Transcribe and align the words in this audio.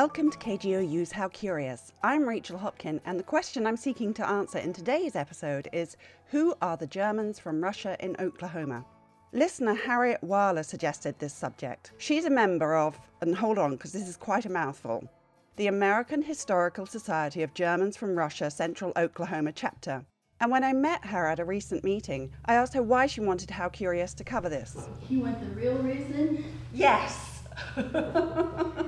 Welcome 0.00 0.30
to 0.30 0.36
KGOU's 0.36 1.12
How 1.12 1.28
Curious. 1.28 1.90
I'm 2.02 2.28
Rachel 2.28 2.58
Hopkin, 2.58 3.00
and 3.06 3.18
the 3.18 3.24
question 3.24 3.66
I'm 3.66 3.78
seeking 3.78 4.12
to 4.12 4.28
answer 4.28 4.58
in 4.58 4.74
today's 4.74 5.16
episode 5.16 5.70
is 5.72 5.96
Who 6.32 6.54
are 6.60 6.76
the 6.76 6.86
Germans 6.86 7.38
from 7.38 7.64
Russia 7.64 7.96
in 7.98 8.14
Oklahoma? 8.18 8.84
Listener 9.32 9.72
Harriet 9.72 10.22
Weiler 10.22 10.64
suggested 10.64 11.18
this 11.18 11.32
subject. 11.32 11.92
She's 11.96 12.26
a 12.26 12.30
member 12.30 12.76
of, 12.76 13.00
and 13.22 13.34
hold 13.34 13.56
on 13.56 13.70
because 13.70 13.92
this 13.92 14.06
is 14.06 14.18
quite 14.18 14.44
a 14.44 14.50
mouthful, 14.50 15.08
the 15.56 15.68
American 15.68 16.20
Historical 16.20 16.84
Society 16.84 17.42
of 17.42 17.54
Germans 17.54 17.96
from 17.96 18.18
Russia 18.18 18.50
Central 18.50 18.92
Oklahoma 18.98 19.52
chapter. 19.52 20.04
And 20.40 20.50
when 20.50 20.62
I 20.62 20.74
met 20.74 21.06
her 21.06 21.26
at 21.26 21.40
a 21.40 21.44
recent 21.46 21.84
meeting, 21.84 22.32
I 22.44 22.56
asked 22.56 22.74
her 22.74 22.82
why 22.82 23.06
she 23.06 23.22
wanted 23.22 23.48
How 23.48 23.70
Curious 23.70 24.12
to 24.12 24.24
cover 24.24 24.50
this. 24.50 24.76
You 25.08 25.20
want 25.20 25.40
the 25.40 25.58
real 25.58 25.78
reason? 25.78 26.44
Yes! 26.74 27.44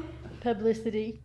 Publicity. 0.48 1.20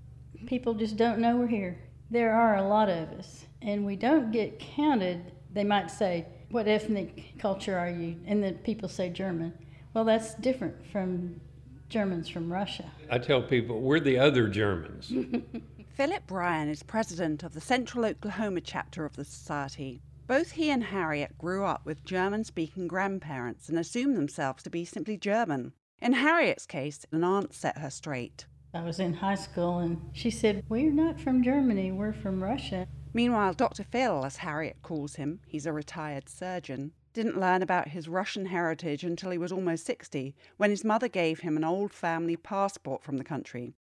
People 0.48 0.74
just 0.74 0.98
don't 0.98 1.20
know 1.20 1.38
we're 1.38 1.48
here. 1.48 1.80
There 2.12 2.34
are 2.34 2.58
a 2.58 2.68
lot 2.68 2.90
of 2.90 3.08
us, 3.18 3.46
and 3.62 3.86
we 3.86 3.96
don't 3.96 4.34
get 4.34 4.60
counted. 4.60 5.32
They 5.54 5.64
might 5.64 5.90
say, 5.90 6.26
What 6.52 6.68
ethnic 6.68 7.40
culture 7.40 7.80
are 7.80 7.90
you? 7.90 8.18
And 8.28 8.44
then 8.44 8.56
people 8.56 8.90
say 8.90 9.10
German. 9.10 9.54
Well, 9.94 10.04
that's 10.04 10.36
different 10.36 10.86
from 10.92 11.40
Germans 11.88 12.28
from 12.28 12.52
Russia. 12.52 12.92
I 13.10 13.18
tell 13.18 13.42
people 13.42 13.80
we're 13.80 14.02
the 14.02 14.20
other 14.20 14.50
Germans. 14.50 15.14
Philip 15.96 16.28
Bryan 16.28 16.68
is 16.68 16.84
president 16.84 17.44
of 17.44 17.54
the 17.54 17.62
Central 17.62 18.04
Oklahoma 18.04 18.60
chapter 18.60 19.06
of 19.06 19.16
the 19.16 19.24
Society. 19.24 20.02
Both 20.28 20.52
he 20.52 20.70
and 20.70 20.84
Harriet 20.84 21.38
grew 21.38 21.64
up 21.64 21.86
with 21.86 22.04
German 22.04 22.44
speaking 22.44 22.90
grandparents 22.90 23.70
and 23.70 23.80
assumed 23.80 24.18
themselves 24.18 24.64
to 24.64 24.70
be 24.70 24.84
simply 24.84 25.16
German. 25.16 25.72
In 26.02 26.12
Harriet's 26.12 26.66
case, 26.66 27.06
an 27.14 27.24
aunt 27.24 27.54
set 27.54 27.78
her 27.78 27.90
straight. 27.90 28.48
I 28.76 28.82
was 28.82 29.00
in 29.00 29.14
high 29.14 29.36
school 29.36 29.80
and 29.80 30.02
she 30.14 30.32
said, 30.32 30.64
We're 30.68 30.92
not 30.92 31.20
from 31.20 31.44
Germany, 31.44 31.92
we're 31.92 32.12
from 32.12 32.44
Russia. 32.44 32.88
Meanwhile, 33.14 33.54
Dr. 33.54 33.84
Phil, 33.84 34.26
as 34.26 34.38
Harriet 34.38 34.78
calls 34.82 35.16
him, 35.16 35.42
he's 35.46 35.68
a 35.68 35.72
retired 35.72 36.28
surgeon, 36.28 36.92
didn't 37.14 37.40
learn 37.40 37.62
about 37.62 37.90
his 37.90 38.10
Russian 38.10 38.48
heritage 38.48 39.04
until 39.04 39.30
he 39.30 39.38
was 39.38 39.52
almost 39.52 39.86
60, 39.86 40.36
when 40.58 40.72
his 40.72 40.84
mother 40.84 41.08
gave 41.08 41.42
him 41.42 41.56
an 41.56 41.64
old 41.64 41.94
family 41.94 42.36
passport 42.36 43.04
from 43.04 43.18
the 43.18 43.24
country. 43.24 43.76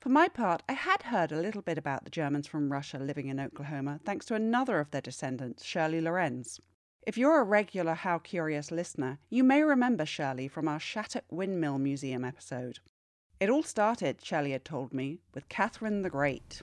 For 0.00 0.08
my 0.08 0.28
part, 0.28 0.62
I 0.66 0.72
had 0.72 1.02
heard 1.02 1.32
a 1.32 1.40
little 1.40 1.60
bit 1.60 1.76
about 1.76 2.04
the 2.04 2.10
Germans 2.10 2.46
from 2.46 2.72
Russia 2.72 2.98
living 2.98 3.26
in 3.26 3.38
Oklahoma 3.38 4.00
thanks 4.06 4.24
to 4.26 4.34
another 4.34 4.80
of 4.80 4.90
their 4.90 5.02
descendants, 5.02 5.62
Shirley 5.62 6.00
Lorenz. 6.00 6.58
If 7.06 7.18
you're 7.18 7.42
a 7.42 7.44
regular 7.44 7.92
How 7.92 8.18
Curious 8.18 8.70
listener, 8.70 9.18
you 9.28 9.44
may 9.44 9.62
remember 9.62 10.06
Shirley 10.06 10.48
from 10.48 10.66
our 10.66 10.80
Shattuck 10.80 11.24
Windmill 11.30 11.78
Museum 11.78 12.24
episode. 12.24 12.78
It 13.40 13.48
all 13.48 13.62
started, 13.62 14.22
Shirley 14.22 14.50
had 14.50 14.66
told 14.66 14.92
me, 14.92 15.20
with 15.32 15.48
Catherine 15.48 16.02
the 16.02 16.10
Great. 16.10 16.60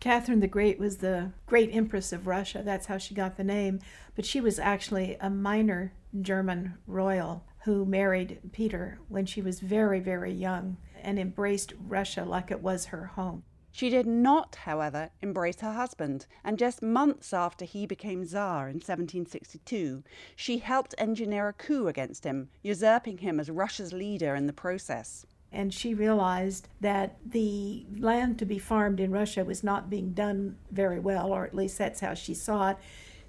Catherine 0.00 0.40
the 0.40 0.48
Great 0.48 0.78
was 0.78 0.96
the 0.96 1.32
great 1.44 1.68
empress 1.70 2.14
of 2.14 2.26
Russia. 2.26 2.62
That's 2.64 2.86
how 2.86 2.96
she 2.96 3.14
got 3.14 3.36
the 3.36 3.44
name. 3.44 3.80
But 4.16 4.24
she 4.24 4.40
was 4.40 4.58
actually 4.58 5.18
a 5.20 5.28
minor 5.28 5.92
German 6.18 6.78
royal 6.86 7.44
who 7.64 7.84
married 7.84 8.40
Peter 8.52 8.98
when 9.10 9.26
she 9.26 9.42
was 9.42 9.60
very, 9.60 10.00
very 10.00 10.32
young 10.32 10.78
and 11.02 11.18
embraced 11.18 11.74
Russia 11.78 12.24
like 12.24 12.50
it 12.50 12.62
was 12.62 12.86
her 12.86 13.04
home. 13.04 13.42
She 13.70 13.90
did 13.90 14.06
not, 14.06 14.56
however, 14.62 15.10
embrace 15.20 15.60
her 15.60 15.74
husband, 15.74 16.26
and 16.42 16.58
just 16.58 16.80
months 16.80 17.34
after 17.34 17.66
he 17.66 17.84
became 17.84 18.24
Tsar 18.24 18.70
in 18.70 18.76
1762, 18.76 20.02
she 20.34 20.56
helped 20.56 20.94
engineer 20.96 21.48
a 21.48 21.52
coup 21.52 21.86
against 21.86 22.24
him, 22.24 22.48
usurping 22.62 23.18
him 23.18 23.38
as 23.38 23.50
Russia's 23.50 23.92
leader 23.92 24.34
in 24.34 24.46
the 24.46 24.54
process 24.54 25.26
and 25.52 25.72
she 25.72 25.94
realized 25.94 26.68
that 26.80 27.16
the 27.24 27.86
land 27.98 28.38
to 28.38 28.44
be 28.44 28.58
farmed 28.58 29.00
in 29.00 29.10
Russia 29.10 29.44
was 29.44 29.64
not 29.64 29.88
being 29.88 30.12
done 30.12 30.56
very 30.70 31.00
well, 31.00 31.32
or 31.32 31.44
at 31.44 31.54
least 31.54 31.78
that's 31.78 32.00
how 32.00 32.14
she 32.14 32.34
saw 32.34 32.70
it. 32.70 32.76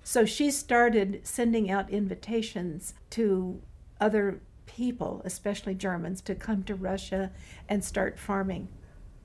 So 0.04 0.26
she 0.26 0.52
started 0.52 1.22
sending 1.24 1.70
out 1.70 1.90
invitations 1.90 2.94
to 3.12 3.62
other 4.02 4.42
people, 4.66 5.22
especially 5.26 5.76
Germans, 5.76 6.22
to 6.22 6.36
come 6.36 6.64
to 6.64 6.76
Russia 6.76 7.32
and 7.68 7.84
start 7.84 8.20
farming. 8.20 8.68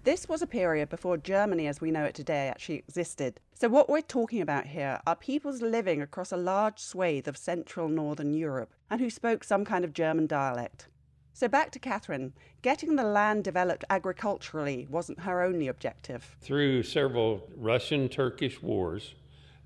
This 0.04 0.28
was 0.28 0.42
a 0.42 0.46
period 0.46 0.90
before 0.90 1.16
Germany 1.16 1.66
as 1.66 1.80
we 1.80 1.90
know 1.90 2.04
it 2.04 2.14
today 2.14 2.48
actually 2.48 2.84
existed. 2.86 3.40
So, 3.54 3.68
what 3.68 3.88
we're 3.88 4.02
talking 4.02 4.42
about 4.42 4.66
here 4.66 5.00
are 5.06 5.16
peoples 5.16 5.62
living 5.62 6.02
across 6.02 6.30
a 6.30 6.36
large 6.36 6.78
swathe 6.78 7.26
of 7.26 7.38
central 7.38 7.88
northern 7.88 8.34
Europe 8.34 8.74
and 8.90 9.00
who 9.00 9.08
spoke 9.08 9.44
some 9.44 9.64
kind 9.64 9.84
of 9.84 9.94
German 9.94 10.26
dialect. 10.26 10.88
So 11.36 11.48
back 11.48 11.72
to 11.72 11.80
Catherine. 11.80 12.32
Getting 12.62 12.94
the 12.94 13.02
land 13.02 13.42
developed 13.42 13.84
agriculturally 13.90 14.86
wasn't 14.88 15.18
her 15.20 15.42
only 15.42 15.66
objective. 15.66 16.36
Through 16.40 16.84
several 16.84 17.48
Russian 17.56 18.08
Turkish 18.08 18.62
wars, 18.62 19.16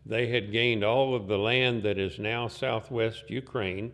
they 0.06 0.28
had 0.28 0.50
gained 0.50 0.82
all 0.82 1.14
of 1.14 1.26
the 1.26 1.36
land 1.36 1.82
that 1.82 1.98
is 1.98 2.18
now 2.18 2.48
southwest 2.48 3.28
Ukraine. 3.28 3.92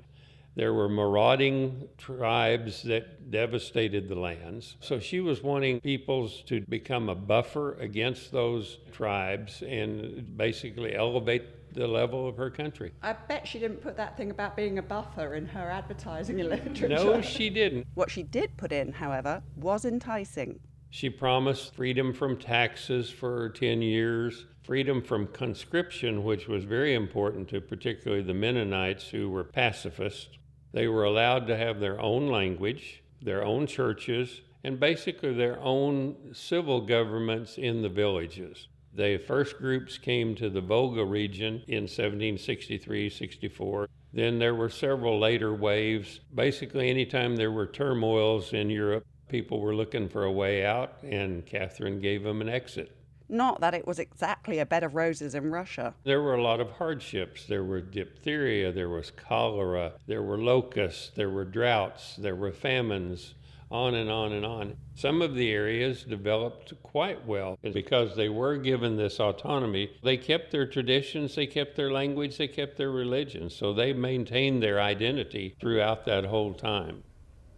There 0.54 0.72
were 0.72 0.88
marauding 0.88 1.88
tribes 1.98 2.84
that 2.84 3.32
devastated 3.32 4.08
the 4.08 4.20
lands. 4.20 4.76
So 4.78 5.00
she 5.00 5.18
was 5.18 5.42
wanting 5.42 5.80
peoples 5.80 6.44
to 6.46 6.60
become 6.60 7.08
a 7.08 7.16
buffer 7.16 7.74
against 7.80 8.30
those 8.30 8.78
tribes 8.92 9.64
and 9.66 10.36
basically 10.36 10.94
elevate 10.94 11.63
the 11.74 11.86
level 11.86 12.26
of 12.28 12.36
her 12.36 12.50
country. 12.50 12.92
I 13.02 13.12
bet 13.12 13.46
she 13.46 13.58
didn't 13.58 13.82
put 13.82 13.96
that 13.96 14.16
thing 14.16 14.30
about 14.30 14.56
being 14.56 14.78
a 14.78 14.82
buffer 14.82 15.34
in 15.34 15.46
her 15.46 15.70
advertising 15.70 16.38
literature. 16.48 16.88
No, 16.88 17.20
she 17.20 17.50
didn't. 17.50 17.86
What 17.94 18.10
she 18.10 18.22
did 18.22 18.56
put 18.56 18.72
in, 18.72 18.92
however, 18.92 19.42
was 19.56 19.84
enticing. 19.84 20.60
She 20.90 21.10
promised 21.10 21.74
freedom 21.74 22.12
from 22.12 22.36
taxes 22.36 23.10
for 23.10 23.48
10 23.50 23.82
years, 23.82 24.46
freedom 24.62 25.02
from 25.02 25.26
conscription, 25.26 26.22
which 26.22 26.46
was 26.46 26.64
very 26.64 26.94
important 26.94 27.48
to 27.48 27.60
particularly 27.60 28.22
the 28.22 28.32
Mennonites 28.32 29.08
who 29.08 29.28
were 29.28 29.42
pacifists. 29.42 30.28
They 30.72 30.86
were 30.86 31.04
allowed 31.04 31.48
to 31.48 31.56
have 31.56 31.80
their 31.80 32.00
own 32.00 32.28
language, 32.28 33.02
their 33.20 33.44
own 33.44 33.66
churches, 33.66 34.40
and 34.62 34.78
basically 34.78 35.34
their 35.34 35.60
own 35.60 36.16
civil 36.32 36.80
governments 36.80 37.58
in 37.58 37.82
the 37.82 37.88
villages. 37.88 38.68
The 38.96 39.18
first 39.18 39.58
groups 39.58 39.98
came 39.98 40.36
to 40.36 40.48
the 40.48 40.60
Volga 40.60 41.04
region 41.04 41.64
in 41.66 41.84
1763 41.84 43.10
64. 43.10 43.88
Then 44.12 44.38
there 44.38 44.54
were 44.54 44.68
several 44.68 45.18
later 45.18 45.52
waves. 45.52 46.20
Basically, 46.32 46.88
anytime 46.88 47.34
there 47.34 47.50
were 47.50 47.66
turmoils 47.66 48.52
in 48.52 48.70
Europe, 48.70 49.04
people 49.28 49.60
were 49.60 49.74
looking 49.74 50.08
for 50.08 50.24
a 50.24 50.30
way 50.32 50.64
out, 50.64 51.02
and 51.02 51.44
Catherine 51.44 52.00
gave 52.00 52.22
them 52.22 52.40
an 52.40 52.48
exit. 52.48 52.96
Not 53.28 53.60
that 53.60 53.74
it 53.74 53.84
was 53.84 53.98
exactly 53.98 54.60
a 54.60 54.66
bed 54.66 54.84
of 54.84 54.94
roses 54.94 55.34
in 55.34 55.50
Russia. 55.50 55.94
There 56.04 56.22
were 56.22 56.34
a 56.34 56.42
lot 56.42 56.60
of 56.60 56.70
hardships. 56.72 57.46
There 57.46 57.64
were 57.64 57.80
diphtheria, 57.80 58.70
there 58.70 58.90
was 58.90 59.10
cholera, 59.10 59.94
there 60.06 60.22
were 60.22 60.38
locusts, 60.38 61.10
there 61.16 61.30
were 61.30 61.44
droughts, 61.44 62.14
there 62.16 62.36
were 62.36 62.52
famines 62.52 63.34
on 63.70 63.94
and 63.94 64.10
on 64.10 64.32
and 64.32 64.44
on. 64.44 64.76
Some 64.94 65.22
of 65.22 65.34
the 65.34 65.50
areas 65.50 66.04
developed 66.04 66.72
quite 66.82 67.24
well 67.26 67.58
because 67.62 68.14
they 68.14 68.28
were 68.28 68.56
given 68.56 68.96
this 68.96 69.20
autonomy. 69.20 69.90
They 70.02 70.16
kept 70.16 70.50
their 70.50 70.66
traditions, 70.66 71.34
they 71.34 71.46
kept 71.46 71.76
their 71.76 71.90
language, 71.90 72.36
they 72.36 72.48
kept 72.48 72.76
their 72.76 72.90
religion. 72.90 73.50
So 73.50 73.72
they 73.72 73.92
maintained 73.92 74.62
their 74.62 74.80
identity 74.80 75.56
throughout 75.60 76.04
that 76.06 76.24
whole 76.24 76.54
time. 76.54 77.02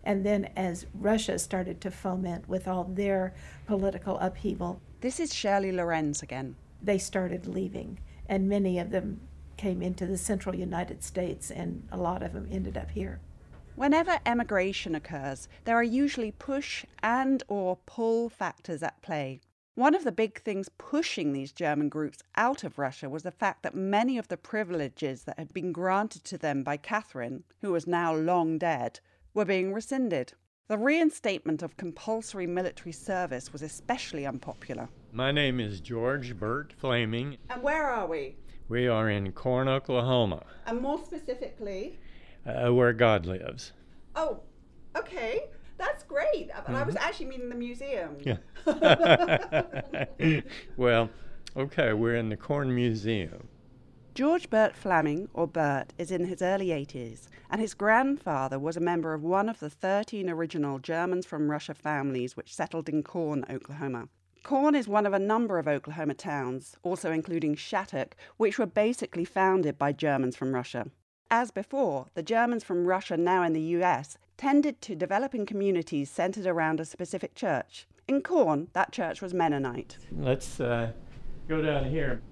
And 0.04 0.24
then 0.24 0.50
as 0.56 0.86
Russia 0.94 1.38
started 1.38 1.80
to 1.80 1.90
foment 1.90 2.48
with 2.48 2.68
all 2.68 2.84
their 2.84 3.34
political 3.66 4.16
upheaval, 4.18 4.80
this 5.00 5.18
is 5.18 5.34
Shirley 5.34 5.72
Lorenz 5.72 6.22
again. 6.22 6.54
They 6.80 6.98
started 6.98 7.48
leaving, 7.48 7.98
and 8.28 8.48
many 8.48 8.78
of 8.78 8.90
them 8.90 9.20
came 9.56 9.82
into 9.82 10.06
the 10.06 10.16
central 10.16 10.54
United 10.54 11.02
States, 11.02 11.50
and 11.50 11.88
a 11.90 11.96
lot 11.96 12.22
of 12.22 12.32
them 12.32 12.46
ended 12.50 12.76
up 12.76 12.90
here. 12.90 13.20
Whenever 13.76 14.18
emigration 14.24 14.94
occurs, 14.94 15.48
there 15.64 15.76
are 15.76 15.82
usually 15.82 16.32
push 16.32 16.86
and 17.02 17.42
or 17.46 17.76
pull 17.84 18.30
factors 18.30 18.82
at 18.82 19.02
play. 19.02 19.38
One 19.74 19.94
of 19.94 20.02
the 20.02 20.12
big 20.12 20.40
things 20.40 20.70
pushing 20.78 21.34
these 21.34 21.52
German 21.52 21.90
groups 21.90 22.22
out 22.36 22.64
of 22.64 22.78
Russia 22.78 23.10
was 23.10 23.22
the 23.22 23.30
fact 23.30 23.62
that 23.62 23.74
many 23.74 24.16
of 24.16 24.28
the 24.28 24.38
privileges 24.38 25.24
that 25.24 25.38
had 25.38 25.52
been 25.52 25.72
granted 25.72 26.24
to 26.24 26.38
them 26.38 26.62
by 26.62 26.78
Catherine, 26.78 27.44
who 27.60 27.72
was 27.72 27.86
now 27.86 28.14
long 28.14 28.56
dead, 28.56 29.00
were 29.34 29.44
being 29.44 29.74
rescinded. 29.74 30.32
The 30.68 30.78
reinstatement 30.78 31.62
of 31.62 31.76
compulsory 31.76 32.46
military 32.46 32.92
service 32.92 33.52
was 33.52 33.60
especially 33.60 34.24
unpopular. 34.24 34.88
My 35.12 35.32
name 35.32 35.60
is 35.60 35.82
George 35.82 36.38
Burt 36.38 36.72
Flaming. 36.72 37.36
And 37.50 37.62
where 37.62 37.84
are 37.90 38.06
we? 38.06 38.36
We 38.68 38.88
are 38.88 39.10
in 39.10 39.32
Corn, 39.32 39.68
Oklahoma. 39.68 40.46
And 40.66 40.80
more 40.80 40.98
specifically? 41.04 41.98
Uh, 42.46 42.72
where 42.72 42.92
God 42.92 43.26
lives. 43.26 43.72
Oh, 44.14 44.40
okay. 44.96 45.44
That's 45.78 46.04
great. 46.04 46.48
But 46.48 46.64
mm-hmm. 46.64 46.74
I 46.74 46.82
was 46.82 46.94
mm-hmm. 46.94 47.04
actually 47.04 47.26
meaning 47.26 47.48
the 47.48 47.54
museum. 47.54 48.16
Yeah. 48.22 48.38
well, 50.76 51.10
okay, 51.56 51.92
we're 51.92 52.16
in 52.16 52.28
the 52.28 52.36
Corn 52.36 52.74
Museum. 52.74 53.48
George 54.14 54.48
Burt 54.48 54.74
Flaming, 54.74 55.28
or 55.34 55.46
Burt, 55.46 55.92
is 55.98 56.10
in 56.10 56.24
his 56.24 56.40
early 56.40 56.68
80s, 56.68 57.28
and 57.50 57.60
his 57.60 57.74
grandfather 57.74 58.58
was 58.58 58.78
a 58.78 58.80
member 58.80 59.12
of 59.12 59.22
one 59.22 59.50
of 59.50 59.60
the 59.60 59.68
13 59.68 60.30
original 60.30 60.78
Germans 60.78 61.26
from 61.26 61.50
Russia 61.50 61.74
families 61.74 62.34
which 62.34 62.54
settled 62.54 62.88
in 62.88 63.02
Corn, 63.02 63.44
Oklahoma. 63.50 64.08
Corn 64.42 64.74
is 64.74 64.88
one 64.88 65.04
of 65.04 65.12
a 65.12 65.18
number 65.18 65.58
of 65.58 65.68
Oklahoma 65.68 66.14
towns, 66.14 66.76
also 66.82 67.12
including 67.12 67.56
Shattuck, 67.56 68.16
which 68.38 68.58
were 68.58 68.64
basically 68.64 69.26
founded 69.26 69.76
by 69.76 69.92
Germans 69.92 70.34
from 70.34 70.54
Russia. 70.54 70.86
As 71.30 71.50
before, 71.50 72.06
the 72.14 72.22
Germans 72.22 72.62
from 72.62 72.86
Russia, 72.86 73.16
now 73.16 73.42
in 73.42 73.52
the 73.52 73.60
US, 73.60 74.16
tended 74.36 74.80
to 74.82 74.94
develop 74.94 75.34
in 75.34 75.44
communities 75.44 76.08
centered 76.08 76.46
around 76.46 76.78
a 76.78 76.84
specific 76.84 77.34
church. 77.34 77.88
In 78.06 78.22
Corn, 78.22 78.68
that 78.74 78.92
church 78.92 79.20
was 79.20 79.34
Mennonite. 79.34 79.98
Let's 80.12 80.60
uh, 80.60 80.92
go 81.48 81.60
down 81.60 81.86
here. 81.86 82.22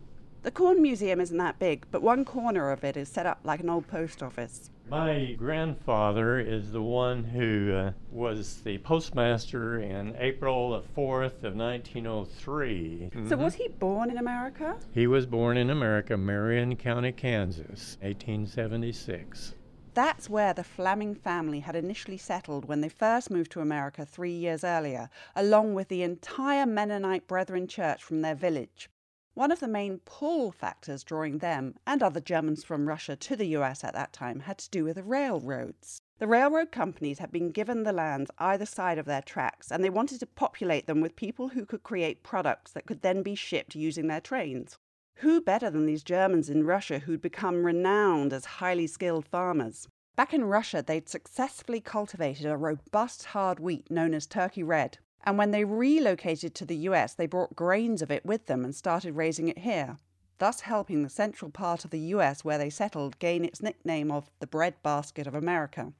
The 0.42 0.52
Corn 0.52 0.80
Museum 0.80 1.20
isn't 1.20 1.38
that 1.38 1.58
big, 1.58 1.86
but 1.90 2.02
one 2.02 2.24
corner 2.24 2.70
of 2.70 2.84
it 2.84 2.96
is 2.96 3.08
set 3.08 3.26
up 3.26 3.40
like 3.42 3.60
an 3.60 3.70
old 3.70 3.88
post 3.88 4.22
office. 4.22 4.70
My 4.90 5.32
grandfather 5.38 6.38
is 6.38 6.70
the 6.70 6.82
one 6.82 7.24
who 7.24 7.72
uh, 7.74 7.92
was 8.10 8.60
the 8.62 8.78
postmaster 8.78 9.80
in 9.80 10.14
April 10.18 10.70
the 10.70 10.82
4th 10.82 11.42
of 11.42 11.56
1903. 11.56 13.10
So, 13.12 13.36
Mhm. 13.36 13.38
was 13.38 13.54
he 13.54 13.68
born 13.68 14.10
in 14.10 14.18
America? 14.18 14.76
He 14.92 15.06
was 15.06 15.24
born 15.26 15.56
in 15.56 15.70
America, 15.70 16.16
Marion 16.18 16.76
County, 16.76 17.12
Kansas, 17.12 17.96
1876. 18.02 19.54
That's 19.94 20.28
where 20.28 20.52
the 20.52 20.64
Flaming 20.64 21.14
family 21.14 21.60
had 21.60 21.76
initially 21.76 22.18
settled 22.18 22.66
when 22.66 22.80
they 22.80 22.88
first 22.88 23.30
moved 23.30 23.52
to 23.52 23.60
America 23.60 24.04
three 24.04 24.32
years 24.32 24.64
earlier, 24.64 25.08
along 25.34 25.74
with 25.74 25.88
the 25.88 26.02
entire 26.02 26.66
Mennonite 26.66 27.26
Brethren 27.26 27.66
Church 27.68 28.02
from 28.02 28.20
their 28.20 28.34
village. 28.34 28.90
One 29.34 29.50
of 29.50 29.58
the 29.58 29.66
main 29.66 29.98
pull 30.04 30.52
factors 30.52 31.02
drawing 31.02 31.38
them 31.38 31.74
and 31.88 32.04
other 32.04 32.20
Germans 32.20 32.62
from 32.62 32.86
Russia 32.86 33.16
to 33.16 33.34
the 33.34 33.48
US 33.56 33.82
at 33.82 33.92
that 33.92 34.12
time 34.12 34.40
had 34.40 34.58
to 34.58 34.70
do 34.70 34.84
with 34.84 34.94
the 34.94 35.02
railroads. 35.02 36.00
The 36.18 36.28
railroad 36.28 36.70
companies 36.70 37.18
had 37.18 37.32
been 37.32 37.50
given 37.50 37.82
the 37.82 37.92
lands 37.92 38.30
either 38.38 38.64
side 38.64 38.96
of 38.96 39.06
their 39.06 39.22
tracks, 39.22 39.72
and 39.72 39.82
they 39.82 39.90
wanted 39.90 40.20
to 40.20 40.26
populate 40.26 40.86
them 40.86 41.00
with 41.00 41.16
people 41.16 41.48
who 41.48 41.66
could 41.66 41.82
create 41.82 42.22
products 42.22 42.70
that 42.72 42.86
could 42.86 43.02
then 43.02 43.24
be 43.24 43.34
shipped 43.34 43.74
using 43.74 44.06
their 44.06 44.20
trains. 44.20 44.78
Who 45.16 45.40
better 45.40 45.68
than 45.68 45.86
these 45.86 46.04
Germans 46.04 46.48
in 46.48 46.64
Russia 46.64 47.00
who'd 47.00 47.20
become 47.20 47.66
renowned 47.66 48.32
as 48.32 48.44
highly 48.44 48.86
skilled 48.86 49.26
farmers? 49.26 49.88
Back 50.14 50.32
in 50.32 50.44
Russia, 50.44 50.80
they'd 50.80 51.08
successfully 51.08 51.80
cultivated 51.80 52.46
a 52.46 52.56
robust 52.56 53.24
hard 53.24 53.58
wheat 53.58 53.90
known 53.90 54.14
as 54.14 54.26
Turkey 54.26 54.62
Red. 54.62 54.98
And 55.24 55.38
when 55.38 55.50
they 55.50 55.64
relocated 55.64 56.54
to 56.54 56.66
the 56.66 56.76
US, 56.88 57.14
they 57.14 57.26
brought 57.26 57.56
grains 57.56 58.02
of 58.02 58.10
it 58.10 58.24
with 58.24 58.46
them 58.46 58.64
and 58.64 58.74
started 58.74 59.16
raising 59.16 59.48
it 59.48 59.58
here, 59.58 59.98
thus 60.38 60.60
helping 60.60 61.02
the 61.02 61.08
central 61.08 61.50
part 61.50 61.84
of 61.84 61.90
the 61.90 62.12
US 62.14 62.44
where 62.44 62.58
they 62.58 62.70
settled 62.70 63.18
gain 63.18 63.44
its 63.44 63.62
nickname 63.62 64.10
of 64.10 64.30
the 64.38 64.46
breadbasket 64.46 65.26
of 65.26 65.34
America. 65.34 65.92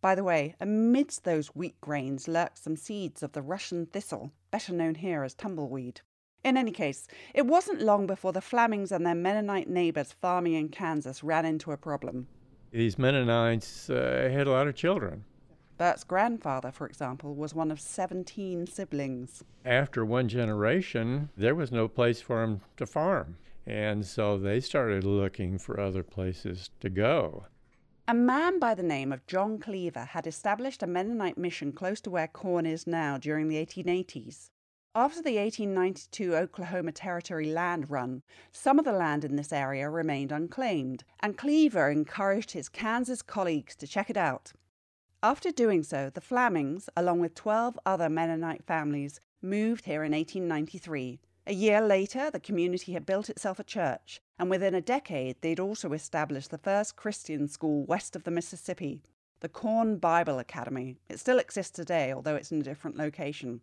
By 0.00 0.14
the 0.14 0.24
way, 0.24 0.56
amidst 0.58 1.22
those 1.22 1.54
wheat 1.54 1.80
grains 1.80 2.26
lurked 2.26 2.58
some 2.58 2.76
seeds 2.76 3.22
of 3.22 3.32
the 3.32 3.42
Russian 3.42 3.86
thistle, 3.86 4.32
better 4.50 4.72
known 4.72 4.96
here 4.96 5.22
as 5.22 5.34
tumbleweed. 5.34 6.00
In 6.42 6.56
any 6.56 6.72
case, 6.72 7.06
it 7.34 7.46
wasn't 7.46 7.82
long 7.82 8.06
before 8.06 8.32
the 8.32 8.40
Flamings 8.40 8.90
and 8.90 9.06
their 9.06 9.14
Mennonite 9.14 9.68
neighbors 9.68 10.12
farming 10.12 10.54
in 10.54 10.70
Kansas 10.70 11.22
ran 11.22 11.44
into 11.44 11.70
a 11.70 11.76
problem. 11.76 12.26
These 12.72 12.98
Mennonites 12.98 13.90
uh, 13.90 14.28
had 14.32 14.46
a 14.46 14.50
lot 14.50 14.66
of 14.66 14.74
children. 14.74 15.24
Bert's 15.82 16.04
grandfather, 16.04 16.70
for 16.70 16.86
example, 16.86 17.34
was 17.34 17.56
one 17.56 17.72
of 17.72 17.80
17 17.80 18.68
siblings. 18.68 19.42
After 19.64 20.04
one 20.04 20.28
generation, 20.28 21.30
there 21.36 21.56
was 21.56 21.72
no 21.72 21.88
place 21.88 22.20
for 22.20 22.44
him 22.44 22.60
to 22.76 22.86
farm. 22.86 23.36
And 23.66 24.06
so 24.06 24.38
they 24.38 24.60
started 24.60 25.02
looking 25.02 25.58
for 25.58 25.80
other 25.80 26.04
places 26.04 26.70
to 26.78 26.88
go. 26.88 27.46
A 28.06 28.14
man 28.14 28.60
by 28.60 28.76
the 28.76 28.84
name 28.84 29.12
of 29.12 29.26
John 29.26 29.58
Cleaver 29.58 30.04
had 30.04 30.28
established 30.28 30.84
a 30.84 30.86
Mennonite 30.86 31.36
mission 31.36 31.72
close 31.72 32.00
to 32.02 32.10
where 32.10 32.28
Corn 32.28 32.64
is 32.64 32.86
now 32.86 33.18
during 33.18 33.48
the 33.48 33.56
1880s. 33.56 34.50
After 34.94 35.20
the 35.20 35.36
1892 35.36 36.36
Oklahoma 36.36 36.92
Territory 36.92 37.50
land 37.50 37.90
run, 37.90 38.22
some 38.52 38.78
of 38.78 38.84
the 38.84 38.92
land 38.92 39.24
in 39.24 39.34
this 39.34 39.52
area 39.52 39.90
remained 39.90 40.30
unclaimed, 40.30 41.02
and 41.18 41.36
Cleaver 41.36 41.90
encouraged 41.90 42.52
his 42.52 42.68
Kansas 42.68 43.20
colleagues 43.20 43.74
to 43.74 43.88
check 43.88 44.08
it 44.08 44.16
out. 44.16 44.52
After 45.24 45.52
doing 45.52 45.84
so, 45.84 46.10
the 46.10 46.20
Flamings, 46.20 46.88
along 46.96 47.20
with 47.20 47.36
12 47.36 47.78
other 47.86 48.08
Mennonite 48.08 48.64
families, 48.64 49.20
moved 49.40 49.84
here 49.84 50.02
in 50.02 50.10
1893. 50.10 51.20
A 51.46 51.54
year 51.54 51.80
later, 51.80 52.28
the 52.28 52.40
community 52.40 52.92
had 52.92 53.06
built 53.06 53.30
itself 53.30 53.60
a 53.60 53.64
church, 53.64 54.20
and 54.36 54.50
within 54.50 54.74
a 54.74 54.80
decade, 54.80 55.40
they'd 55.40 55.60
also 55.60 55.92
established 55.92 56.50
the 56.50 56.58
first 56.58 56.96
Christian 56.96 57.46
school 57.46 57.84
west 57.84 58.16
of 58.16 58.24
the 58.24 58.32
Mississippi, 58.32 59.00
the 59.38 59.48
Corn 59.48 59.98
Bible 59.98 60.40
Academy. 60.40 60.96
It 61.08 61.20
still 61.20 61.38
exists 61.38 61.70
today, 61.70 62.12
although 62.12 62.34
it's 62.34 62.50
in 62.50 62.60
a 62.60 62.64
different 62.64 62.96
location. 62.96 63.60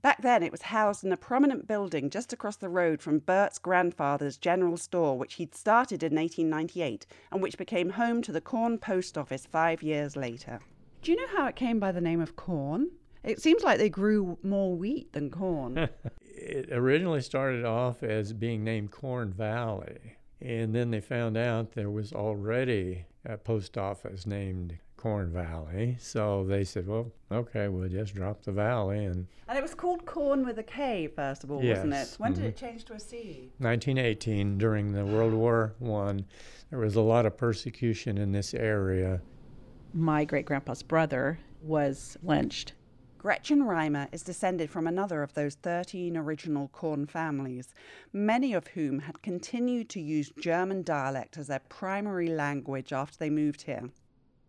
Back 0.00 0.22
then, 0.22 0.42
it 0.42 0.50
was 0.50 0.62
housed 0.62 1.04
in 1.04 1.12
a 1.12 1.18
prominent 1.18 1.66
building 1.66 2.08
just 2.08 2.32
across 2.32 2.56
the 2.56 2.70
road 2.70 3.02
from 3.02 3.18
Bert's 3.18 3.58
grandfather's 3.58 4.38
general 4.38 4.78
store, 4.78 5.18
which 5.18 5.34
he'd 5.34 5.54
started 5.54 6.02
in 6.02 6.14
1898 6.14 7.04
and 7.30 7.42
which 7.42 7.58
became 7.58 7.90
home 7.90 8.22
to 8.22 8.32
the 8.32 8.40
Corn 8.40 8.78
Post 8.78 9.18
Office 9.18 9.44
five 9.44 9.82
years 9.82 10.16
later. 10.16 10.60
Do 11.02 11.10
you 11.10 11.16
know 11.16 11.36
how 11.36 11.46
it 11.46 11.56
came 11.56 11.80
by 11.80 11.90
the 11.90 12.00
name 12.00 12.20
of 12.20 12.36
corn? 12.36 12.90
It 13.24 13.40
seems 13.40 13.62
like 13.62 13.78
they 13.78 13.88
grew 13.88 14.38
more 14.42 14.74
wheat 14.74 15.12
than 15.12 15.30
corn. 15.30 15.88
It 16.34 16.70
originally 16.72 17.20
started 17.20 17.64
off 17.64 18.02
as 18.02 18.32
being 18.32 18.64
named 18.64 18.90
Corn 18.90 19.32
Valley. 19.32 20.16
And 20.40 20.74
then 20.74 20.90
they 20.90 21.00
found 21.00 21.36
out 21.36 21.72
there 21.72 21.90
was 21.90 22.12
already 22.12 23.04
a 23.24 23.36
post 23.36 23.78
office 23.78 24.26
named 24.26 24.76
Corn 24.96 25.30
Valley. 25.32 25.96
So 26.00 26.44
they 26.44 26.64
said, 26.64 26.88
well, 26.88 27.12
okay, 27.30 27.68
we'll 27.68 27.88
just 27.88 28.16
drop 28.16 28.42
the 28.42 28.50
valley. 28.50 29.04
And 29.04 29.28
and 29.46 29.56
it 29.56 29.62
was 29.62 29.74
called 29.74 30.04
corn 30.04 30.44
with 30.44 30.58
a 30.58 30.62
K, 30.64 31.06
first 31.06 31.44
of 31.44 31.50
all, 31.52 31.58
wasn't 31.58 31.92
it? 31.92 31.96
Yes, 31.96 32.18
When 32.18 32.32
did 32.32 32.42
mhm. 32.44 32.48
it 32.48 32.56
change 32.56 32.84
to 32.86 32.94
a 32.94 33.00
C? 33.00 33.52
1918, 33.58 34.58
during 34.58 34.92
the 34.92 35.04
World 35.04 35.34
War 35.34 35.74
One, 35.78 36.24
there 36.70 36.78
was 36.80 36.96
a 36.96 37.02
lot 37.02 37.24
of 37.26 37.36
persecution 37.36 38.18
in 38.18 38.32
this 38.32 38.52
area. 38.54 39.20
My 39.94 40.24
great 40.24 40.46
grandpa's 40.46 40.82
brother 40.82 41.38
was 41.60 42.16
lynched. 42.22 42.72
Gretchen 43.18 43.64
Reimer 43.64 44.08
is 44.10 44.22
descended 44.22 44.70
from 44.70 44.86
another 44.86 45.22
of 45.22 45.34
those 45.34 45.54
13 45.56 46.16
original 46.16 46.68
Corn 46.68 47.06
families, 47.06 47.74
many 48.10 48.54
of 48.54 48.68
whom 48.68 49.00
had 49.00 49.22
continued 49.22 49.90
to 49.90 50.00
use 50.00 50.32
German 50.40 50.82
dialect 50.82 51.36
as 51.36 51.48
their 51.48 51.60
primary 51.68 52.28
language 52.28 52.92
after 52.92 53.18
they 53.18 53.28
moved 53.28 53.62
here. 53.62 53.90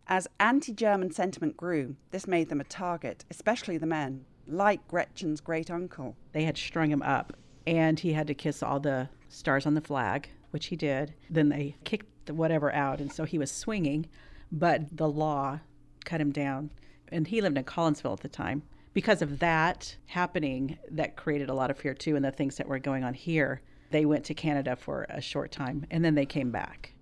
As 0.06 0.26
anti 0.40 0.72
German 0.72 1.12
sentiment 1.12 1.58
grew, 1.58 1.96
this 2.10 2.26
made 2.26 2.48
them 2.48 2.60
a 2.60 2.64
target, 2.64 3.26
especially 3.30 3.76
the 3.76 3.86
men, 3.86 4.24
like 4.46 4.88
Gretchen's 4.88 5.40
great 5.40 5.70
uncle. 5.70 6.16
They 6.32 6.44
had 6.44 6.56
strung 6.56 6.90
him 6.90 7.02
up, 7.02 7.34
and 7.66 8.00
he 8.00 8.14
had 8.14 8.26
to 8.28 8.34
kiss 8.34 8.62
all 8.62 8.80
the 8.80 9.10
stars 9.28 9.66
on 9.66 9.74
the 9.74 9.80
flag, 9.82 10.30
which 10.52 10.66
he 10.66 10.76
did. 10.76 11.14
Then 11.28 11.50
they 11.50 11.76
kicked 11.84 12.26
the 12.26 12.34
whatever 12.34 12.72
out, 12.72 13.00
and 13.00 13.12
so 13.12 13.24
he 13.24 13.38
was 13.38 13.52
swinging, 13.52 14.06
but 14.54 14.96
the 14.96 15.08
law 15.08 15.58
cut 16.04 16.20
him 16.20 16.30
down. 16.30 16.70
And 17.08 17.26
he 17.26 17.40
lived 17.40 17.58
in 17.58 17.64
Collinsville 17.64 18.14
at 18.14 18.20
the 18.20 18.28
time. 18.28 18.62
Because 18.92 19.20
of 19.20 19.40
that 19.40 19.96
happening, 20.06 20.78
that 20.90 21.16
created 21.16 21.50
a 21.50 21.54
lot 21.54 21.70
of 21.70 21.76
fear 21.76 21.94
too, 21.94 22.14
and 22.14 22.24
the 22.24 22.30
things 22.30 22.56
that 22.56 22.68
were 22.68 22.78
going 22.78 23.02
on 23.02 23.14
here. 23.14 23.60
They 23.90 24.04
went 24.04 24.24
to 24.26 24.34
Canada 24.34 24.76
for 24.76 25.06
a 25.08 25.20
short 25.20 25.50
time, 25.50 25.86
and 25.90 26.04
then 26.04 26.14
they 26.14 26.26
came 26.26 26.50
back. 26.50 26.94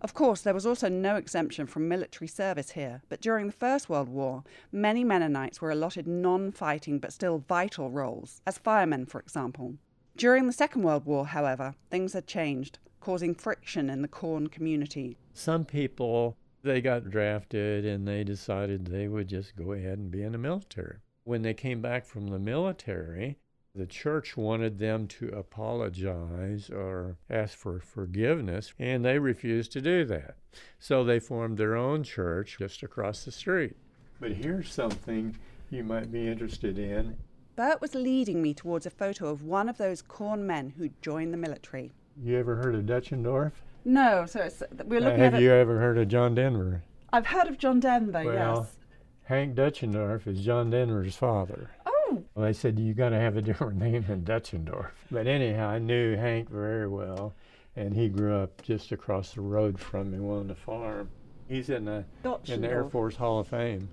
Of 0.00 0.14
course, 0.14 0.40
there 0.40 0.54
was 0.54 0.64
also 0.64 0.88
no 0.88 1.16
exemption 1.16 1.66
from 1.66 1.88
military 1.88 2.28
service 2.28 2.70
here, 2.70 3.02
but 3.08 3.20
during 3.20 3.48
the 3.48 3.52
First 3.52 3.88
World 3.88 4.08
War, 4.08 4.44
many 4.72 5.04
Mennonites 5.04 5.60
were 5.60 5.70
allotted 5.70 6.06
non 6.06 6.52
fighting 6.52 6.98
but 6.98 7.12
still 7.12 7.44
vital 7.46 7.90
roles, 7.90 8.40
as 8.46 8.56
firemen, 8.56 9.04
for 9.04 9.20
example. 9.20 9.74
During 10.16 10.46
the 10.46 10.52
Second 10.52 10.82
World 10.82 11.04
War, 11.04 11.26
however, 11.26 11.74
things 11.90 12.14
had 12.14 12.26
changed, 12.26 12.78
causing 13.00 13.34
friction 13.34 13.90
in 13.90 14.00
the 14.00 14.08
Corn 14.08 14.46
community. 14.46 15.18
Some 15.34 15.64
people, 15.64 16.36
they 16.62 16.80
got 16.80 17.10
drafted 17.10 17.84
and 17.84 18.06
they 18.06 18.24
decided 18.24 18.86
they 18.86 19.08
would 19.08 19.28
just 19.28 19.56
go 19.56 19.72
ahead 19.72 19.98
and 19.98 20.10
be 20.10 20.22
in 20.22 20.32
the 20.32 20.38
military. 20.38 20.98
When 21.24 21.42
they 21.42 21.54
came 21.54 21.80
back 21.80 22.04
from 22.04 22.28
the 22.28 22.38
military, 22.38 23.38
the 23.74 23.86
church 23.86 24.36
wanted 24.36 24.78
them 24.78 25.06
to 25.06 25.28
apologize 25.28 26.70
or 26.70 27.18
ask 27.28 27.56
for 27.56 27.78
forgiveness, 27.78 28.74
and 28.78 29.04
they 29.04 29.18
refused 29.18 29.72
to 29.72 29.80
do 29.80 30.04
that. 30.06 30.36
So 30.78 31.04
they 31.04 31.20
formed 31.20 31.56
their 31.56 31.76
own 31.76 32.02
church 32.02 32.56
just 32.58 32.82
across 32.82 33.24
the 33.24 33.30
street. 33.30 33.76
But 34.18 34.32
here's 34.32 34.72
something 34.72 35.36
you 35.70 35.84
might 35.84 36.10
be 36.10 36.26
interested 36.26 36.78
in. 36.78 37.16
Bert 37.54 37.80
was 37.80 37.94
leading 37.94 38.42
me 38.42 38.54
towards 38.54 38.86
a 38.86 38.90
photo 38.90 39.28
of 39.28 39.44
one 39.44 39.68
of 39.68 39.78
those 39.78 40.02
Corn 40.02 40.46
men 40.46 40.70
who'd 40.70 41.00
joined 41.00 41.32
the 41.32 41.38
military. 41.38 41.92
You 42.20 42.38
ever 42.38 42.56
heard 42.56 42.74
of 42.74 42.86
Deutschendorf? 42.86 43.52
No, 43.84 44.26
so 44.26 44.40
it's, 44.40 44.62
we're 44.84 44.98
Uh, 44.98 45.04
looking 45.04 45.20
have 45.20 45.34
at. 45.34 45.40
you 45.42 45.52
ever 45.52 45.78
heard 45.78 45.98
of 45.98 46.08
John 46.08 46.34
Denver? 46.34 46.82
I've 47.12 47.26
heard 47.26 47.48
of 47.48 47.58
John 47.58 47.80
Denver, 47.80 48.22
Well, 48.24 48.58
yes. 48.60 48.76
Hank 49.24 49.54
Deutschendorf 49.54 50.26
is 50.26 50.40
John 50.44 50.70
Denver's 50.70 51.16
father. 51.16 51.70
Oh, 51.86 52.22
Well, 52.34 52.44
they 52.46 52.52
said 52.52 52.78
you 52.78 52.94
got 52.94 53.10
to 53.10 53.18
have 53.18 53.36
a 53.36 53.42
different 53.50 53.78
name 53.78 54.04
than 54.06 54.22
Deutschendorf. 54.24 54.90
But 55.10 55.26
anyhow, 55.26 55.68
I 55.68 55.78
knew 55.78 56.16
Hank 56.16 56.50
very 56.50 56.88
well, 56.88 57.32
and 57.76 57.94
he 57.94 58.08
grew 58.08 58.34
up 58.36 58.62
just 58.62 58.92
across 58.92 59.32
the 59.34 59.40
road 59.40 59.78
from 59.78 60.10
me 60.10 60.18
on 60.18 60.48
the 60.48 60.54
farm. 60.54 61.08
He's 61.48 61.68
in 61.70 61.84
the 61.84 62.04
in 62.46 62.60
the 62.60 62.68
Air 62.68 62.84
Force 62.84 63.16
Hall 63.16 63.40
of 63.40 63.48
Fame. 63.48 63.88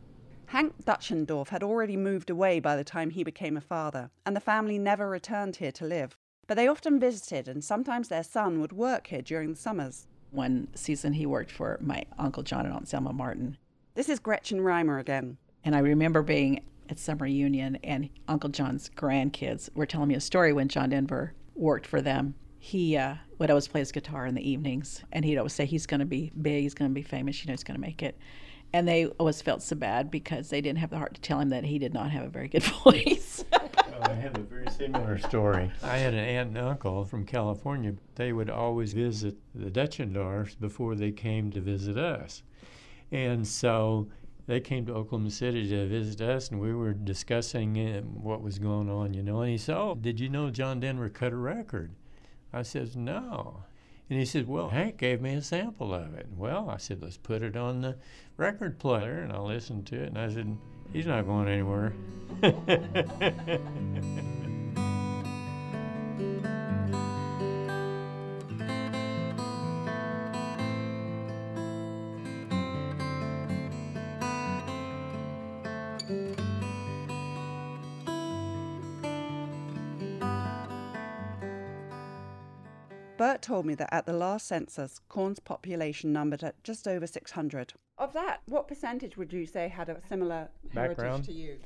Hank 0.47 0.73
Deutschendorf 0.85 1.49
had 1.49 1.63
already 1.63 1.97
moved 1.97 2.29
away 2.29 2.59
by 2.59 2.75
the 2.75 2.83
time 2.83 3.09
he 3.09 3.23
became 3.23 3.57
a 3.57 3.61
father, 3.61 4.09
and 4.25 4.35
the 4.35 4.39
family 4.39 4.77
never 4.77 5.09
returned 5.09 5.55
here 5.57 5.71
to 5.73 5.85
live. 5.85 6.15
But 6.47 6.55
they 6.55 6.67
often 6.69 6.97
visited, 6.97 7.49
and 7.49 7.61
sometimes 7.61 8.07
their 8.07 8.23
son 8.23 8.61
would 8.61 8.71
work 8.71 9.07
here 9.07 9.21
during 9.21 9.51
the 9.51 9.59
summers. 9.59 10.07
One 10.31 10.69
season 10.75 11.13
he 11.13 11.25
worked 11.25 11.51
for 11.51 11.77
my 11.81 12.05
Uncle 12.17 12.41
John 12.41 12.65
and 12.65 12.73
Aunt 12.73 12.87
Selma 12.87 13.11
Martin. 13.11 13.57
This 13.95 14.07
is 14.07 14.19
Gretchen 14.19 14.61
Reimer 14.61 14.99
again. 14.99 15.37
And 15.65 15.75
I 15.75 15.79
remember 15.79 16.21
being 16.21 16.61
at 16.89 16.99
summer 16.99 17.25
union, 17.25 17.77
and 17.83 18.09
Uncle 18.29 18.49
John's 18.49 18.89
grandkids 18.95 19.69
were 19.75 19.85
telling 19.85 20.07
me 20.07 20.15
a 20.15 20.21
story 20.21 20.53
when 20.53 20.69
John 20.69 20.89
Denver 20.89 21.33
worked 21.53 21.85
for 21.85 22.01
them. 22.01 22.35
He 22.59 22.95
uh, 22.95 23.15
would 23.39 23.49
always 23.49 23.67
play 23.67 23.81
his 23.81 23.91
guitar 23.91 24.25
in 24.25 24.33
the 24.33 24.49
evenings, 24.49 25.03
and 25.11 25.25
he'd 25.25 25.37
always 25.37 25.53
say 25.53 25.65
he's 25.65 25.85
going 25.85 25.99
to 25.99 26.05
be 26.05 26.31
big, 26.41 26.63
he's 26.63 26.73
going 26.73 26.89
to 26.89 26.95
be 26.95 27.01
famous, 27.01 27.41
you 27.41 27.47
know, 27.47 27.53
he's 27.53 27.63
going 27.65 27.75
to 27.79 27.85
make 27.85 28.01
it. 28.01 28.17
And 28.71 28.87
they 28.87 29.07
always 29.07 29.41
felt 29.41 29.63
so 29.63 29.75
bad 29.75 30.09
because 30.09 30.49
they 30.49 30.61
didn't 30.61 30.79
have 30.79 30.89
the 30.91 30.97
heart 30.97 31.13
to 31.15 31.21
tell 31.21 31.39
him 31.41 31.49
that 31.49 31.65
he 31.65 31.77
did 31.77 31.93
not 31.93 32.11
have 32.11 32.23
a 32.23 32.29
very 32.29 32.47
good 32.47 32.63
voice. 32.83 33.43
I 34.01 34.13
have 34.13 34.37
a 34.37 34.41
very 34.41 34.69
similar 34.69 35.17
story. 35.17 35.71
I 35.81 35.97
had 35.97 36.13
an 36.13 36.19
aunt 36.19 36.49
and 36.49 36.57
uncle 36.57 37.03
from 37.05 37.25
California. 37.25 37.93
They 38.15 38.31
would 38.31 38.49
always 38.49 38.93
visit 38.93 39.35
the 39.55 39.71
Deutschendorfs 39.71 40.59
before 40.59 40.95
they 40.95 41.11
came 41.11 41.51
to 41.51 41.61
visit 41.61 41.97
us. 41.97 42.43
And 43.11 43.47
so 43.47 44.07
they 44.45 44.59
came 44.59 44.85
to 44.85 44.93
Oklahoma 44.93 45.31
City 45.31 45.67
to 45.69 45.87
visit 45.87 46.21
us, 46.21 46.49
and 46.49 46.59
we 46.59 46.73
were 46.73 46.93
discussing 46.93 47.77
uh, 47.77 48.01
what 48.01 48.41
was 48.41 48.59
going 48.59 48.89
on, 48.89 49.13
you 49.13 49.23
know. 49.23 49.41
And 49.41 49.51
he 49.51 49.57
said, 49.57 49.77
Oh, 49.77 49.95
did 49.95 50.19
you 50.19 50.29
know 50.29 50.49
John 50.49 50.79
Denver 50.79 51.09
cut 51.09 51.33
a 51.33 51.37
record? 51.37 51.91
I 52.53 52.61
says, 52.61 52.95
No. 52.95 53.63
And 54.09 54.19
he 54.19 54.25
said, 54.25 54.47
Well, 54.47 54.69
Hank 54.69 54.97
gave 54.97 55.21
me 55.21 55.33
a 55.33 55.41
sample 55.41 55.93
of 55.93 56.13
it. 56.13 56.27
Well, 56.35 56.69
I 56.69 56.77
said, 56.77 57.01
Let's 57.01 57.17
put 57.17 57.41
it 57.41 57.57
on 57.57 57.81
the 57.81 57.97
record 58.37 58.79
player. 58.79 59.19
And 59.19 59.33
I 59.33 59.39
listened 59.39 59.87
to 59.87 60.01
it, 60.01 60.07
and 60.07 60.17
I 60.17 60.29
said, 60.29 60.57
He's 60.93 61.05
not 61.05 61.25
going 61.25 61.47
anywhere. 61.47 61.93
Bert 83.17 83.41
told 83.41 83.65
me 83.65 83.73
that 83.75 83.91
at 83.91 84.05
the 84.05 84.13
last 84.13 84.47
census, 84.47 84.99
Corn's 85.09 85.39
population 85.39 86.13
numbered 86.13 86.43
at 86.43 86.63
just 86.63 86.87
over 86.87 87.07
600. 87.07 87.73
Of 87.97 88.13
that, 88.13 88.41
what 88.45 88.67
percentage 88.67 89.17
would 89.17 89.33
you 89.33 89.45
say 89.45 89.67
had 89.69 89.89
a 89.89 89.97
similar 90.07 90.49
Background? 90.73 90.99
heritage 90.99 91.25
to 91.25 91.33
you? 91.33 91.57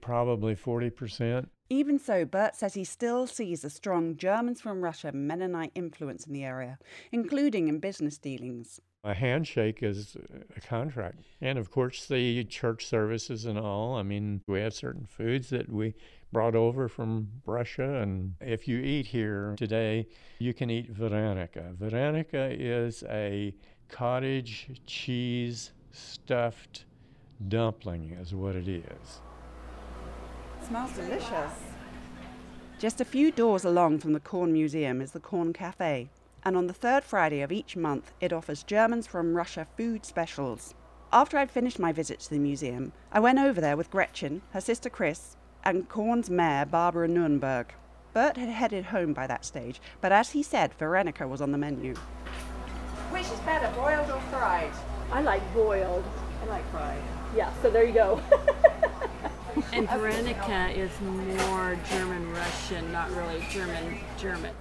Probably 0.00 0.54
40%. 0.54 1.46
Even 1.70 1.98
so, 1.98 2.24
Bert 2.24 2.54
says 2.54 2.74
he 2.74 2.84
still 2.84 3.26
sees 3.26 3.64
a 3.64 3.70
strong 3.70 4.16
Germans 4.16 4.60
from 4.60 4.82
Russia 4.82 5.10
Mennonite 5.12 5.72
influence 5.74 6.26
in 6.26 6.32
the 6.32 6.44
area, 6.44 6.78
including 7.10 7.68
in 7.68 7.78
business 7.78 8.18
dealings. 8.18 8.80
A 9.04 9.14
handshake 9.14 9.82
is 9.82 10.16
a 10.56 10.60
contract. 10.60 11.24
And 11.40 11.58
of 11.58 11.70
course, 11.70 12.06
the 12.06 12.44
church 12.44 12.86
services 12.86 13.46
and 13.46 13.58
all. 13.58 13.96
I 13.96 14.02
mean, 14.02 14.42
we 14.46 14.60
have 14.60 14.74
certain 14.74 15.06
foods 15.06 15.50
that 15.50 15.68
we 15.68 15.94
brought 16.30 16.54
over 16.54 16.88
from 16.88 17.28
Russia. 17.44 18.00
And 18.00 18.34
if 18.40 18.68
you 18.68 18.78
eat 18.78 19.06
here 19.06 19.54
today, 19.56 20.06
you 20.38 20.54
can 20.54 20.70
eat 20.70 20.94
Varenika. 20.94 21.74
Varenika 21.76 22.54
is 22.56 23.02
a 23.08 23.54
cottage 23.92 24.68
cheese 24.86 25.70
stuffed 25.92 26.86
dumpling, 27.48 28.16
is 28.20 28.34
what 28.34 28.56
it 28.56 28.66
is. 28.66 29.20
Smells 30.66 30.92
delicious. 30.92 31.52
Just 32.78 33.00
a 33.00 33.04
few 33.04 33.30
doors 33.30 33.64
along 33.64 33.98
from 33.98 34.14
the 34.14 34.20
Corn 34.20 34.52
Museum 34.52 35.00
is 35.00 35.12
the 35.12 35.20
Corn 35.20 35.52
Cafe, 35.52 36.08
and 36.42 36.56
on 36.56 36.66
the 36.66 36.72
third 36.72 37.04
Friday 37.04 37.42
of 37.42 37.52
each 37.52 37.76
month, 37.76 38.12
it 38.20 38.32
offers 38.32 38.64
Germans 38.64 39.06
from 39.06 39.36
Russia 39.36 39.66
food 39.76 40.04
specials. 40.06 40.74
After 41.12 41.36
I'd 41.36 41.50
finished 41.50 41.78
my 41.78 41.92
visit 41.92 42.18
to 42.20 42.30
the 42.30 42.38
museum, 42.38 42.92
I 43.12 43.20
went 43.20 43.38
over 43.38 43.60
there 43.60 43.76
with 43.76 43.90
Gretchen, 43.90 44.40
her 44.52 44.60
sister 44.60 44.88
Chris, 44.88 45.36
and 45.64 45.88
Corn's 45.88 46.30
mayor, 46.30 46.64
Barbara 46.64 47.08
Nurnberg. 47.08 47.66
Bert 48.14 48.36
had 48.38 48.48
headed 48.48 48.86
home 48.86 49.12
by 49.12 49.26
that 49.26 49.44
stage, 49.44 49.80
but 50.00 50.12
as 50.12 50.30
he 50.30 50.42
said, 50.42 50.72
Varenika 50.78 51.28
was 51.28 51.42
on 51.42 51.52
the 51.52 51.58
menu. 51.58 51.94
Which 53.12 53.30
is 53.30 53.40
better, 53.40 53.70
boiled 53.76 54.10
or 54.10 54.20
fried? 54.30 54.72
I 55.12 55.20
like 55.20 55.42
boiled. 55.54 56.04
I 56.42 56.46
like 56.46 56.70
fried. 56.70 57.02
Yeah, 57.36 57.52
so 57.62 57.70
there 57.70 57.84
you 57.84 57.92
go. 57.92 58.20
And 59.72 59.86
Varenika 59.86 60.74
is 60.74 60.90
more 61.02 61.78
German 61.90 62.32
Russian, 62.32 62.90
not 62.90 63.10
really 63.10 63.44
German 63.50 64.00
German. 64.18 64.54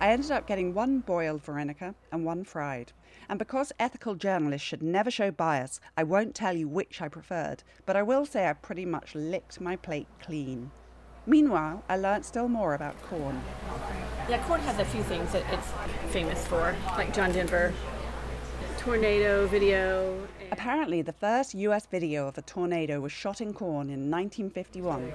I 0.00 0.10
ended 0.12 0.30
up 0.30 0.46
getting 0.46 0.72
one 0.72 1.00
boiled 1.00 1.44
Varenika 1.44 1.94
and 2.10 2.24
one 2.24 2.44
fried. 2.44 2.92
And 3.28 3.38
because 3.38 3.72
ethical 3.78 4.14
journalists 4.14 4.66
should 4.66 4.82
never 4.82 5.10
show 5.10 5.30
bias, 5.30 5.80
I 5.98 6.04
won't 6.04 6.34
tell 6.34 6.56
you 6.56 6.66
which 6.66 7.02
I 7.02 7.08
preferred, 7.08 7.62
but 7.84 7.96
I 7.96 8.02
will 8.02 8.24
say 8.24 8.48
I 8.48 8.54
pretty 8.54 8.86
much 8.86 9.14
licked 9.14 9.60
my 9.60 9.76
plate 9.76 10.08
clean. 10.22 10.70
Meanwhile, 11.26 11.82
I 11.88 11.96
learnt 11.96 12.24
still 12.24 12.48
more 12.48 12.74
about 12.74 13.00
corn. 13.02 13.40
Yeah, 14.28 14.42
corn 14.46 14.60
has 14.62 14.78
a 14.78 14.84
few 14.84 15.02
things 15.02 15.32
that 15.32 15.44
it's 15.52 15.68
famous 16.12 16.46
for, 16.46 16.74
like 16.96 17.12
John 17.14 17.32
Denver, 17.32 17.72
tornado 18.78 19.46
video. 19.46 20.14
and- 20.40 20.52
Apparently, 20.52 21.02
the 21.02 21.12
first 21.12 21.54
US 21.54 21.86
video 21.86 22.26
of 22.26 22.38
a 22.38 22.42
tornado 22.42 23.00
was 23.00 23.12
shot 23.12 23.40
in 23.40 23.52
corn 23.52 23.90
in 23.90 24.10
1951. 24.10 25.12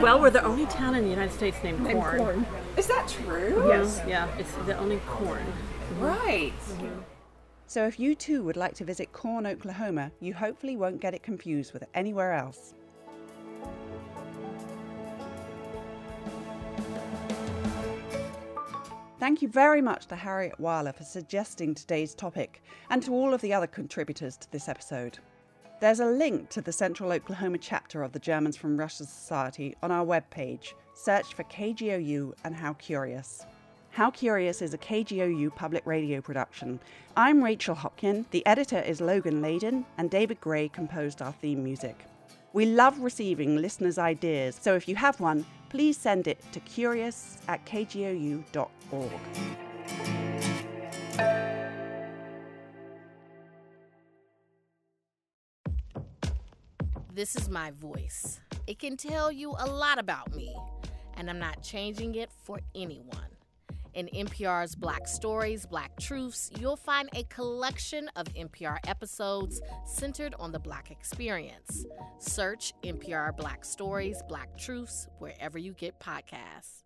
Well, 0.00 0.20
we're 0.20 0.30
the 0.30 0.44
only 0.44 0.66
town 0.66 0.94
in 0.94 1.04
the 1.04 1.10
United 1.10 1.32
States 1.32 1.56
named, 1.64 1.86
And 1.86 1.98
Corn. 2.00 2.18
corn. 2.18 2.46
Is 2.76 2.86
that 2.86 3.08
true? 3.08 3.64
Yes, 3.68 4.00
yeah, 4.06 4.28
it's 4.38 4.52
the 4.66 4.76
only 4.78 4.98
corn. 5.06 5.42
Right. 5.98 6.52
So 7.66 7.86
if 7.86 7.98
you 7.98 8.14
too 8.14 8.42
would 8.42 8.56
like 8.56 8.74
to 8.74 8.84
visit 8.84 9.12
Corn, 9.12 9.46
Oklahoma, 9.46 10.12
you 10.20 10.34
hopefully 10.34 10.76
won't 10.76 11.00
get 11.00 11.14
it 11.14 11.22
confused 11.22 11.72
with 11.72 11.84
anywhere 11.94 12.34
else. 12.34 12.74
Thank 19.22 19.40
you 19.40 19.46
very 19.46 19.80
much 19.80 20.06
to 20.06 20.16
Harriet 20.16 20.58
Weiler 20.58 20.92
for 20.92 21.04
suggesting 21.04 21.76
today's 21.76 22.12
topic 22.12 22.60
and 22.90 23.00
to 23.04 23.12
all 23.12 23.32
of 23.32 23.40
the 23.40 23.54
other 23.54 23.68
contributors 23.68 24.36
to 24.38 24.50
this 24.50 24.68
episode. 24.68 25.20
There's 25.80 26.00
a 26.00 26.06
link 26.06 26.48
to 26.48 26.60
the 26.60 26.72
Central 26.72 27.12
Oklahoma 27.12 27.58
chapter 27.58 28.02
of 28.02 28.10
the 28.10 28.18
Germans 28.18 28.56
from 28.56 28.76
Russia 28.76 29.04
Society 29.04 29.76
on 29.80 29.92
our 29.92 30.04
webpage. 30.04 30.72
Search 30.94 31.34
for 31.34 31.44
KGOU 31.44 32.34
and 32.42 32.56
How 32.56 32.72
Curious. 32.72 33.46
How 33.90 34.10
Curious 34.10 34.60
is 34.60 34.74
a 34.74 34.78
KGOU 34.78 35.54
public 35.54 35.86
radio 35.86 36.20
production. 36.20 36.80
I'm 37.16 37.44
Rachel 37.44 37.76
Hopkin, 37.76 38.24
the 38.32 38.44
editor 38.44 38.80
is 38.80 39.00
Logan 39.00 39.40
Layden, 39.40 39.84
and 39.98 40.10
David 40.10 40.40
Gray 40.40 40.68
composed 40.68 41.22
our 41.22 41.32
theme 41.32 41.62
music. 41.62 42.06
We 42.54 42.66
love 42.66 42.98
receiving 42.98 43.56
listeners' 43.56 43.98
ideas, 43.98 44.58
so 44.60 44.74
if 44.74 44.88
you 44.88 44.96
have 44.96 45.20
one, 45.20 45.46
please 45.72 45.96
send 45.96 46.26
it 46.26 46.38
to 46.52 46.60
curious 46.60 47.38
at 47.48 47.64
kgou.org. 47.64 49.10
This 57.14 57.36
is 57.36 57.48
my 57.48 57.70
voice. 57.70 58.40
It 58.66 58.78
can 58.78 58.98
tell 58.98 59.32
you 59.32 59.54
a 59.58 59.66
lot 59.66 59.98
about 59.98 60.34
me, 60.34 60.54
and 61.16 61.30
I'm 61.30 61.38
not 61.38 61.62
changing 61.62 62.16
it 62.16 62.30
for 62.44 62.60
anyone. 62.74 63.31
In 63.94 64.08
NPR's 64.14 64.74
Black 64.74 65.06
Stories, 65.06 65.66
Black 65.66 65.94
Truths, 66.00 66.50
you'll 66.58 66.76
find 66.76 67.10
a 67.14 67.24
collection 67.24 68.08
of 68.16 68.26
NPR 68.28 68.78
episodes 68.86 69.60
centered 69.84 70.34
on 70.38 70.50
the 70.50 70.58
Black 70.58 70.90
experience. 70.90 71.84
Search 72.18 72.72
NPR 72.82 73.36
Black 73.36 73.66
Stories, 73.66 74.22
Black 74.28 74.56
Truths 74.56 75.08
wherever 75.18 75.58
you 75.58 75.74
get 75.74 76.00
podcasts. 76.00 76.81